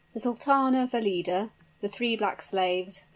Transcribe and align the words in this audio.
THE 0.15 0.19
SULTANA 0.19 0.87
VALIDA 0.87 1.51
THE 1.81 1.87
THREE 1.87 2.15
BLACK 2.15 2.41
SLAVES. 2.41 3.03